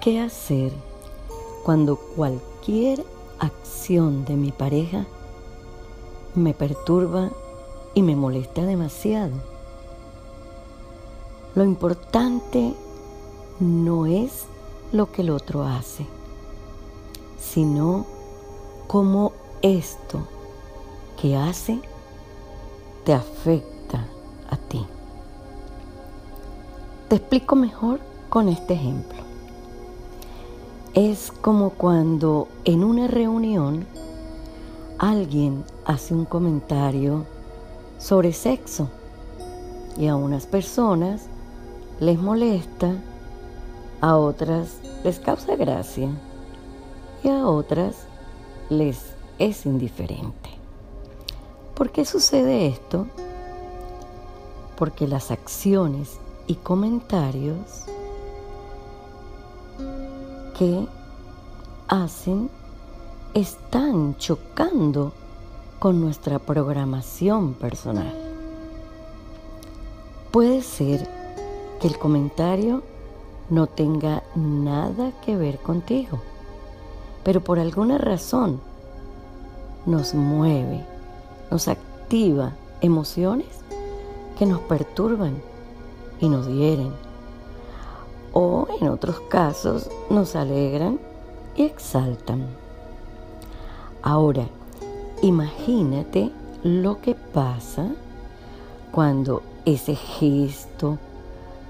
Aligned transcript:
¿Qué 0.00 0.18
hacer 0.18 0.72
cuando 1.62 1.96
cualquier 1.96 3.04
acción 3.38 4.24
de 4.24 4.34
mi 4.34 4.50
pareja 4.50 5.04
me 6.34 6.54
perturba 6.54 7.28
y 7.92 8.00
me 8.00 8.16
molesta 8.16 8.64
demasiado? 8.64 9.32
Lo 11.54 11.64
importante 11.64 12.72
no 13.58 14.06
es 14.06 14.46
lo 14.90 15.12
que 15.12 15.20
el 15.20 15.28
otro 15.28 15.64
hace, 15.64 16.06
sino 17.38 18.06
cómo 18.86 19.32
esto 19.60 20.26
que 21.20 21.36
hace 21.36 21.78
te 23.04 23.12
afecta 23.12 24.06
a 24.48 24.56
ti. 24.56 24.86
Te 27.10 27.16
explico 27.16 27.54
mejor 27.54 28.00
con 28.30 28.48
este 28.48 28.72
ejemplo. 28.72 29.29
Es 30.94 31.30
como 31.30 31.70
cuando 31.70 32.48
en 32.64 32.82
una 32.82 33.06
reunión 33.06 33.86
alguien 34.98 35.64
hace 35.84 36.14
un 36.14 36.24
comentario 36.24 37.26
sobre 37.98 38.32
sexo 38.32 38.88
y 39.96 40.08
a 40.08 40.16
unas 40.16 40.46
personas 40.46 41.26
les 42.00 42.18
molesta, 42.18 42.92
a 44.00 44.16
otras 44.16 44.80
les 45.04 45.20
causa 45.20 45.54
gracia 45.54 46.08
y 47.22 47.28
a 47.28 47.46
otras 47.46 48.06
les 48.68 49.14
es 49.38 49.66
indiferente. 49.66 50.50
¿Por 51.76 51.92
qué 51.92 52.04
sucede 52.04 52.66
esto? 52.66 53.06
Porque 54.76 55.06
las 55.06 55.30
acciones 55.30 56.18
y 56.48 56.56
comentarios 56.56 57.84
que 60.60 60.86
hacen 61.88 62.50
están 63.32 64.18
chocando 64.18 65.14
con 65.78 66.02
nuestra 66.02 66.38
programación 66.38 67.54
personal. 67.54 68.12
Puede 70.30 70.60
ser 70.60 71.08
que 71.80 71.88
el 71.88 71.98
comentario 71.98 72.82
no 73.48 73.68
tenga 73.68 74.22
nada 74.34 75.12
que 75.24 75.34
ver 75.34 75.60
contigo, 75.60 76.20
pero 77.24 77.40
por 77.40 77.58
alguna 77.58 77.96
razón 77.96 78.60
nos 79.86 80.12
mueve, 80.12 80.84
nos 81.50 81.68
activa 81.68 82.52
emociones 82.82 83.48
que 84.38 84.44
nos 84.44 84.60
perturban 84.60 85.40
y 86.20 86.28
nos 86.28 86.46
hieren. 86.48 86.92
O 88.32 88.66
en 88.80 88.88
otros 88.88 89.20
casos 89.28 89.90
nos 90.08 90.36
alegran 90.36 90.98
y 91.56 91.64
exaltan. 91.64 92.46
Ahora, 94.02 94.46
imagínate 95.22 96.30
lo 96.62 97.00
que 97.00 97.14
pasa 97.14 97.88
cuando 98.92 99.42
ese 99.64 99.94
gesto, 99.94 100.98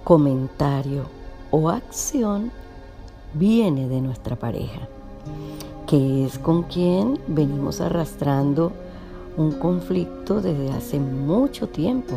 comentario 0.04 1.04
o 1.50 1.68
acción 1.68 2.50
viene 3.34 3.88
de 3.88 4.00
nuestra 4.00 4.36
pareja 4.36 4.88
que 5.90 6.24
es 6.24 6.38
con 6.38 6.62
quien 6.62 7.18
venimos 7.26 7.80
arrastrando 7.80 8.70
un 9.36 9.50
conflicto 9.50 10.40
desde 10.40 10.70
hace 10.70 11.00
mucho 11.00 11.68
tiempo 11.68 12.14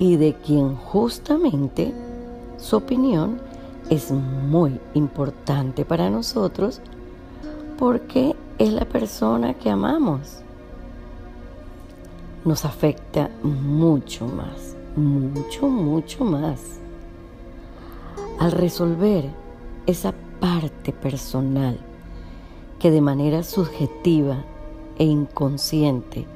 y 0.00 0.16
de 0.16 0.34
quien 0.34 0.74
justamente 0.74 1.94
su 2.58 2.76
opinión 2.76 3.40
es 3.90 4.10
muy 4.10 4.80
importante 4.94 5.84
para 5.84 6.10
nosotros 6.10 6.80
porque 7.78 8.34
es 8.58 8.72
la 8.72 8.84
persona 8.84 9.54
que 9.54 9.70
amamos. 9.70 10.38
Nos 12.44 12.64
afecta 12.64 13.30
mucho 13.42 14.26
más, 14.26 14.76
mucho, 14.96 15.68
mucho 15.68 16.24
más. 16.24 16.60
Al 18.38 18.52
resolver 18.52 19.30
esa 19.86 20.14
parte 20.40 20.92
personal 20.92 21.78
que 22.78 22.90
de 22.90 23.00
manera 23.00 23.42
subjetiva 23.42 24.44
e 24.98 25.04
inconsciente 25.04 26.26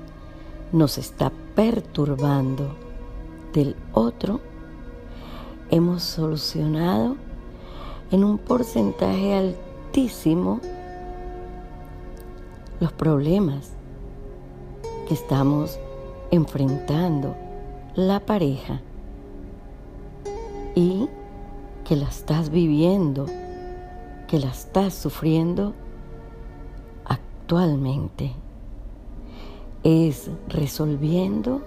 nos 0.73 0.99
está 0.99 1.33
perturbando 1.55 2.75
del 3.53 3.77
otro, 3.93 4.41
hemos 5.71 6.03
solucionado 6.03 7.17
en 8.11 8.25
un 8.25 8.39
porcentaje 8.39 9.35
altísimo 9.35 10.61
los 12.81 12.93
problemas 12.93 13.71
que 15.07 15.15
estamos 15.15 15.79
enfrentando 16.31 17.37
la 17.95 18.21
pareja 18.21 18.81
y 20.75 21.09
que 21.85 21.97
la 21.97 22.09
estás 22.09 22.51
viviendo, 22.51 23.27
que 24.29 24.39
la 24.39 24.49
estás 24.49 24.95
sufriendo 24.95 25.75
actualmente. 27.05 28.33
Es 29.83 30.31
resolviendo 30.49 31.63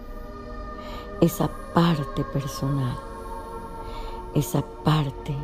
esa 1.20 1.50
parte 1.74 2.24
personal, 2.24 2.98
esa 4.34 4.62
parte 4.84 5.36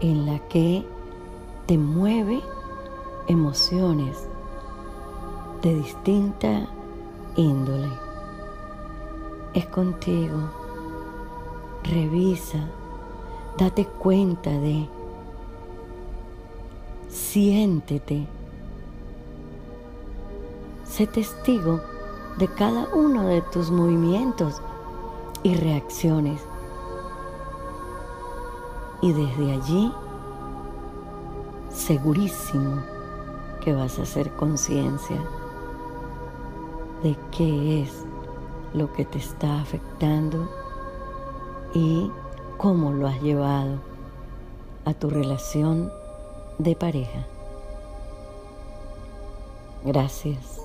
en 0.00 0.26
la 0.26 0.38
que 0.48 0.84
te 1.66 1.78
mueve 1.78 2.40
emociones 3.28 4.28
de 5.62 5.74
distinta 5.76 6.66
índole. 7.36 7.88
Es 9.54 9.66
contigo. 9.66 10.50
Revisa, 11.84 12.68
date 13.58 13.86
cuenta 13.86 14.50
de, 14.50 14.88
siéntete 17.08 18.26
Sé 20.92 21.06
testigo 21.06 21.80
de 22.36 22.48
cada 22.48 22.86
uno 22.94 23.22
de 23.26 23.40
tus 23.40 23.70
movimientos 23.70 24.60
y 25.42 25.54
reacciones. 25.54 26.42
Y 29.02 29.12
desde 29.12 29.52
allí, 29.52 29.92
segurísimo 31.70 32.82
que 33.60 33.74
vas 33.74 33.98
a 33.98 34.02
hacer 34.02 34.30
conciencia 34.32 35.18
de 37.02 37.16
qué 37.36 37.82
es 37.82 38.04
lo 38.74 38.92
que 38.92 39.04
te 39.04 39.18
está 39.18 39.60
afectando 39.60 40.48
y 41.74 42.10
cómo 42.58 42.92
lo 42.92 43.08
has 43.08 43.20
llevado 43.20 43.78
a 44.84 44.94
tu 44.94 45.10
relación 45.10 45.92
de 46.58 46.76
pareja. 46.76 47.26
Gracias. 49.84 50.61